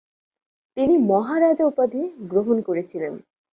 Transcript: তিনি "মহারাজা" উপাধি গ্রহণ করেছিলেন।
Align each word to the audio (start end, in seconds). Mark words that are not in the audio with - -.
তিনি 0.77 0.95
"মহারাজা" 1.09 1.63
উপাধি 1.65 2.01
গ্রহণ 2.31 2.57
করেছিলেন। 2.61 3.13